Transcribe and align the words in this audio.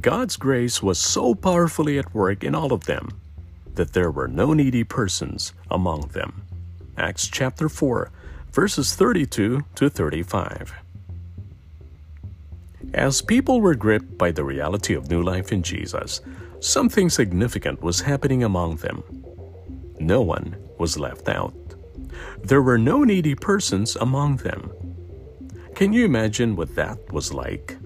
God's 0.00 0.36
grace 0.36 0.82
was 0.82 0.98
so 0.98 1.34
powerfully 1.34 1.98
at 1.98 2.14
work 2.14 2.44
in 2.44 2.54
all 2.54 2.72
of 2.72 2.84
them 2.84 3.20
that 3.74 3.92
there 3.92 4.10
were 4.10 4.28
no 4.28 4.52
needy 4.52 4.84
persons 4.84 5.52
among 5.70 6.08
them. 6.08 6.42
Acts 6.96 7.28
chapter 7.28 7.68
4, 7.68 8.10
verses 8.52 8.94
32 8.94 9.62
to 9.74 9.90
35. 9.90 10.74
As 12.92 13.22
people 13.22 13.60
were 13.60 13.74
gripped 13.74 14.18
by 14.18 14.30
the 14.30 14.44
reality 14.44 14.94
of 14.94 15.10
new 15.10 15.22
life 15.22 15.52
in 15.52 15.62
Jesus, 15.62 16.20
something 16.60 17.08
significant 17.08 17.82
was 17.82 18.00
happening 18.00 18.44
among 18.44 18.76
them. 18.76 19.02
No 19.98 20.20
one 20.22 20.56
was 20.78 20.98
left 20.98 21.28
out. 21.28 21.54
There 22.42 22.62
were 22.62 22.78
no 22.78 23.04
needy 23.04 23.34
persons 23.34 23.96
among 23.96 24.36
them. 24.36 24.70
Can 25.74 25.92
you 25.92 26.04
imagine 26.04 26.56
what 26.56 26.74
that 26.74 27.12
was 27.12 27.32
like? 27.32 27.77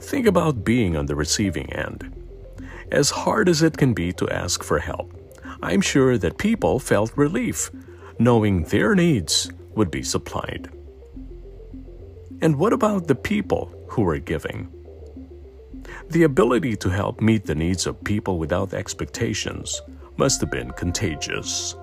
Think 0.00 0.26
about 0.26 0.64
being 0.64 0.96
on 0.96 1.06
the 1.06 1.16
receiving 1.16 1.72
end. 1.72 2.14
As 2.90 3.10
hard 3.10 3.48
as 3.48 3.62
it 3.62 3.76
can 3.76 3.94
be 3.94 4.12
to 4.12 4.28
ask 4.30 4.62
for 4.62 4.78
help, 4.78 5.12
I'm 5.62 5.80
sure 5.80 6.16
that 6.18 6.38
people 6.38 6.78
felt 6.78 7.16
relief, 7.16 7.70
knowing 8.18 8.64
their 8.64 8.94
needs 8.94 9.50
would 9.74 9.90
be 9.90 10.02
supplied. 10.02 10.70
And 12.40 12.56
what 12.56 12.72
about 12.72 13.08
the 13.08 13.16
people 13.16 13.72
who 13.88 14.02
were 14.02 14.18
giving? 14.18 14.72
The 16.10 16.22
ability 16.22 16.76
to 16.76 16.88
help 16.88 17.20
meet 17.20 17.44
the 17.44 17.54
needs 17.54 17.86
of 17.86 18.02
people 18.04 18.38
without 18.38 18.72
expectations 18.72 19.82
must 20.16 20.40
have 20.40 20.50
been 20.50 20.70
contagious. 20.72 21.74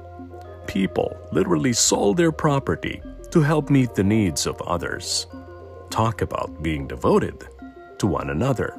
People 0.68 1.16
literally 1.32 1.74
sold 1.74 2.18
their 2.18 2.32
property 2.32 3.02
to 3.32 3.42
help 3.42 3.70
meet 3.70 3.94
the 3.94 4.04
needs 4.04 4.48
of 4.48 4.62
others. 4.62 5.28
Talk 5.90 6.22
about 6.22 6.64
being 6.64 6.88
devoted 6.88 7.48
to 8.06 8.12
one 8.12 8.30
another. 8.30 8.78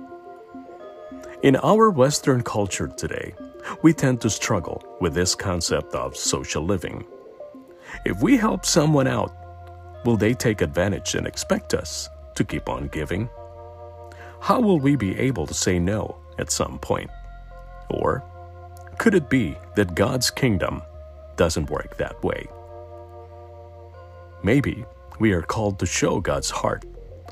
In 1.43 1.57
our 1.57 1.91
Western 1.91 2.43
culture 2.43 2.87
today, 2.87 3.35
we 3.83 3.93
tend 3.93 4.21
to 4.21 4.31
struggle 4.31 4.83
with 5.01 5.15
this 5.15 5.35
concept 5.35 5.95
of 5.95 6.17
social 6.17 6.65
living. 6.65 7.05
If 8.05 8.23
we 8.23 8.37
help 8.37 8.65
someone 8.65 9.09
out, 9.09 9.33
will 10.05 10.17
they 10.17 10.33
take 10.33 10.61
advantage 10.61 11.17
and 11.17 11.27
expect 11.27 11.75
us 11.75 12.09
to 12.37 12.45
keep 12.45 12.69
on 12.69 12.89
giving? 12.89 13.29
How 14.41 14.61
will 14.61 14.79
we 14.79 14.95
be 14.95 15.19
able 15.19 15.47
to 15.47 15.55
say 15.55 15.79
no 15.79 16.17
at 16.39 16.53
some 16.53 16.79
point? 16.79 17.11
Or 17.91 18.23
could 18.99 19.15
it 19.15 19.29
be 19.29 19.57
that 19.75 19.97
God's 19.97 20.31
kingdom 20.31 20.83
doesn't 21.37 21.71
work 21.71 21.97
that 21.97 22.23
way? 22.23 22.47
Maybe 24.45 24.85
we 25.19 25.33
are 25.33 25.43
called 25.43 25.81
to 25.81 25.87
show 25.87 26.21
God's 26.21 26.51
heart 26.51 26.85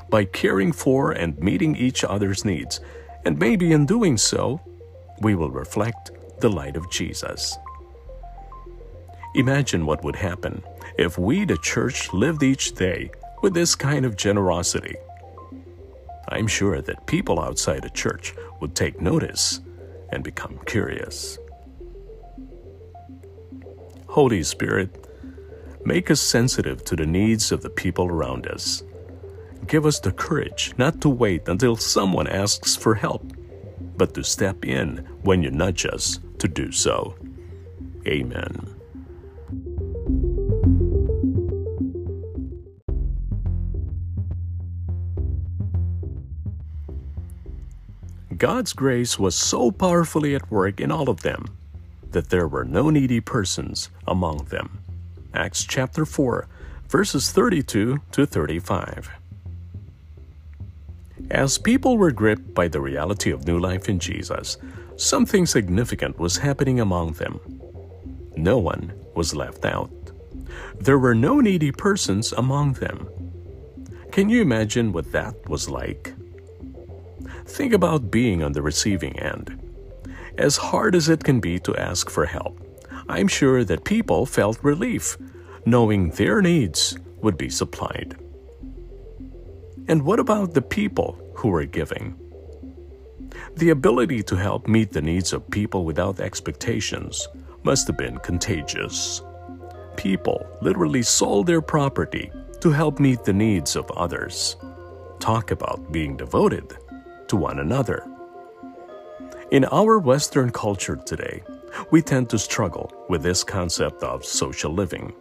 by 0.09 0.25
caring 0.25 0.71
for 0.71 1.11
and 1.11 1.37
meeting 1.39 1.75
each 1.75 2.03
other's 2.03 2.45
needs, 2.45 2.79
and 3.25 3.39
maybe 3.39 3.71
in 3.71 3.85
doing 3.85 4.17
so, 4.17 4.61
we 5.21 5.35
will 5.35 5.51
reflect 5.51 6.11
the 6.39 6.49
light 6.49 6.75
of 6.75 6.89
Jesus. 6.91 7.57
Imagine 9.35 9.85
what 9.85 10.03
would 10.03 10.15
happen 10.15 10.63
if 10.97 11.17
we, 11.17 11.45
the 11.45 11.57
church, 11.57 12.13
lived 12.13 12.43
each 12.43 12.73
day 12.73 13.09
with 13.41 13.53
this 13.53 13.75
kind 13.75 14.05
of 14.05 14.15
generosity. 14.15 14.95
I'm 16.29 16.47
sure 16.47 16.81
that 16.81 17.05
people 17.05 17.39
outside 17.39 17.83
the 17.83 17.89
church 17.89 18.33
would 18.59 18.75
take 18.75 19.01
notice 19.01 19.59
and 20.09 20.23
become 20.23 20.59
curious. 20.65 21.37
Holy 24.07 24.43
Spirit, 24.43 25.05
make 25.83 26.09
us 26.09 26.21
sensitive 26.21 26.83
to 26.85 26.95
the 26.95 27.05
needs 27.05 27.51
of 27.51 27.61
the 27.61 27.69
people 27.69 28.07
around 28.07 28.47
us. 28.47 28.81
Give 29.67 29.85
us 29.85 29.99
the 29.99 30.11
courage 30.11 30.73
not 30.77 31.01
to 31.01 31.09
wait 31.09 31.47
until 31.47 31.75
someone 31.75 32.27
asks 32.27 32.75
for 32.75 32.95
help, 32.95 33.33
but 33.97 34.13
to 34.13 34.23
step 34.23 34.63
in 34.63 34.97
when 35.21 35.41
you 35.41 35.51
nudge 35.51 35.85
us 35.85 36.19
to 36.39 36.47
do 36.47 36.71
so. 36.71 37.15
Amen. 38.07 38.75
God's 48.37 48.73
grace 48.73 49.17
was 49.17 49.33
so 49.33 49.71
powerfully 49.71 50.35
at 50.35 50.51
work 50.51 50.81
in 50.81 50.91
all 50.91 51.09
of 51.09 51.21
them 51.21 51.45
that 52.11 52.29
there 52.29 52.47
were 52.47 52.65
no 52.65 52.89
needy 52.89 53.21
persons 53.21 53.89
among 54.07 54.45
them. 54.45 54.79
Acts 55.33 55.63
chapter 55.63 56.05
4, 56.05 56.47
verses 56.87 57.31
32 57.31 57.99
to 58.11 58.25
35. 58.25 59.09
As 61.31 61.57
people 61.57 61.97
were 61.97 62.11
gripped 62.11 62.53
by 62.53 62.67
the 62.67 62.81
reality 62.81 63.31
of 63.31 63.47
new 63.47 63.59
life 63.59 63.87
in 63.87 63.99
Jesus, 63.99 64.57
something 64.97 65.45
significant 65.45 66.19
was 66.19 66.37
happening 66.37 66.79
among 66.79 67.13
them. 67.13 67.39
No 68.35 68.57
one 68.57 68.93
was 69.15 69.35
left 69.35 69.65
out. 69.65 69.91
There 70.79 70.99
were 70.99 71.15
no 71.15 71.39
needy 71.39 71.71
persons 71.71 72.33
among 72.33 72.73
them. 72.73 73.07
Can 74.11 74.29
you 74.29 74.41
imagine 74.41 74.91
what 74.91 75.11
that 75.13 75.49
was 75.49 75.69
like? 75.69 76.13
Think 77.45 77.73
about 77.73 78.11
being 78.11 78.43
on 78.43 78.51
the 78.51 78.61
receiving 78.61 79.17
end. 79.19 79.59
As 80.37 80.57
hard 80.57 80.95
as 80.95 81.09
it 81.09 81.23
can 81.23 81.39
be 81.39 81.59
to 81.59 81.75
ask 81.77 82.09
for 82.09 82.25
help, 82.25 82.59
I'm 83.07 83.27
sure 83.27 83.63
that 83.63 83.85
people 83.85 84.25
felt 84.25 84.63
relief, 84.63 85.17
knowing 85.65 86.09
their 86.09 86.41
needs 86.41 86.97
would 87.21 87.37
be 87.37 87.49
supplied. 87.49 88.17
And 89.87 90.01
what 90.01 90.19
about 90.19 90.53
the 90.53 90.61
people 90.63 91.19
who 91.35 91.49
were 91.49 91.65
giving? 91.65 92.15
The 93.57 93.69
ability 93.69 94.23
to 94.23 94.35
help 94.35 94.67
meet 94.67 94.91
the 94.91 95.01
needs 95.01 95.31
of 95.31 95.49
people 95.51 95.85
without 95.85 96.19
expectations 96.19 97.27
must 97.63 97.87
have 97.87 97.97
been 97.97 98.17
contagious. 98.19 99.21
People 99.95 100.45
literally 100.61 101.03
sold 101.03 101.45
their 101.47 101.61
property 101.61 102.31
to 102.61 102.71
help 102.71 102.99
meet 102.99 103.23
the 103.23 103.33
needs 103.33 103.75
of 103.75 103.89
others. 103.91 104.57
Talk 105.19 105.51
about 105.51 105.91
being 105.91 106.17
devoted 106.17 106.75
to 107.27 107.35
one 107.35 107.59
another. 107.59 108.07
In 109.51 109.65
our 109.65 109.99
Western 109.99 110.49
culture 110.49 110.95
today, 110.95 111.43
we 111.91 112.01
tend 112.01 112.29
to 112.31 112.39
struggle 112.39 112.91
with 113.09 113.21
this 113.21 113.43
concept 113.43 114.01
of 114.01 114.25
social 114.25 114.73
living. 114.73 115.13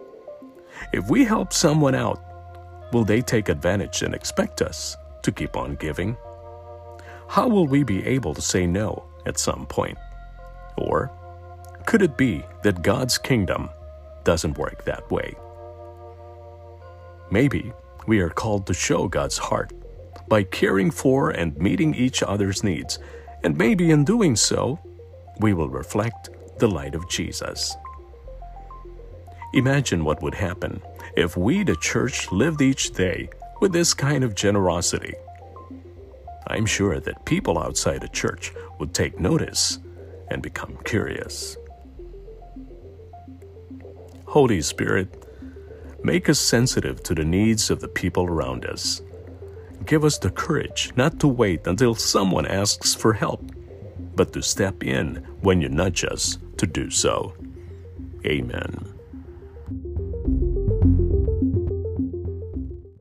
If 0.92 1.10
we 1.10 1.24
help 1.24 1.52
someone 1.52 1.94
out, 1.94 2.33
will 2.94 3.04
they 3.04 3.20
take 3.20 3.48
advantage 3.48 4.02
and 4.02 4.14
expect 4.14 4.62
us 4.62 4.96
to 5.22 5.32
keep 5.32 5.56
on 5.56 5.74
giving? 5.74 6.16
How 7.28 7.48
will 7.48 7.66
we 7.66 7.82
be 7.82 8.06
able 8.06 8.32
to 8.34 8.40
say 8.40 8.66
no 8.66 9.04
at 9.26 9.36
some 9.36 9.66
point? 9.66 9.98
Or 10.78 11.10
could 11.86 12.02
it 12.02 12.16
be 12.16 12.44
that 12.62 12.82
God's 12.82 13.18
kingdom 13.18 13.68
doesn't 14.22 14.56
work 14.56 14.84
that 14.84 15.10
way? 15.10 15.34
Maybe 17.30 17.72
we 18.06 18.20
are 18.20 18.30
called 18.30 18.66
to 18.68 18.74
show 18.74 19.08
God's 19.08 19.38
heart 19.38 19.72
by 20.28 20.44
caring 20.44 20.90
for 20.90 21.30
and 21.30 21.56
meeting 21.58 21.94
each 21.94 22.22
other's 22.22 22.62
needs, 22.62 23.00
and 23.42 23.58
maybe 23.58 23.90
in 23.90 24.04
doing 24.04 24.36
so, 24.36 24.78
we 25.40 25.52
will 25.52 25.68
reflect 25.68 26.30
the 26.58 26.68
light 26.68 26.94
of 26.94 27.08
Jesus. 27.10 27.76
Imagine 29.54 30.04
what 30.04 30.22
would 30.22 30.34
happen 30.34 30.82
if 31.16 31.36
we, 31.36 31.62
the 31.62 31.76
church, 31.76 32.30
lived 32.30 32.60
each 32.60 32.90
day 32.92 33.30
with 33.60 33.72
this 33.72 33.94
kind 33.94 34.22
of 34.22 34.34
generosity. 34.34 35.14
I'm 36.48 36.66
sure 36.66 37.00
that 37.00 37.24
people 37.24 37.58
outside 37.58 38.02
the 38.02 38.08
church 38.08 38.52
would 38.78 38.92
take 38.92 39.18
notice 39.18 39.78
and 40.28 40.42
become 40.42 40.76
curious. 40.84 41.56
Holy 44.26 44.60
Spirit, 44.60 45.24
make 46.02 46.28
us 46.28 46.38
sensitive 46.38 47.02
to 47.04 47.14
the 47.14 47.24
needs 47.24 47.70
of 47.70 47.80
the 47.80 47.88
people 47.88 48.26
around 48.26 48.66
us 48.66 49.00
give 49.86 50.04
us 50.04 50.18
the 50.18 50.30
courage 50.30 50.92
not 50.96 51.20
to 51.20 51.28
wait 51.28 51.66
until 51.66 51.94
someone 51.94 52.46
asks 52.46 52.94
for 52.94 53.12
help, 53.12 53.44
but 54.14 54.32
to 54.32 54.42
step 54.42 54.82
in 54.82 55.16
when 55.40 55.60
you 55.60 55.68
nudge 55.68 56.04
us 56.04 56.38
to 56.56 56.66
do 56.66 56.90
so. 56.90 57.34
Amen. 58.24 58.94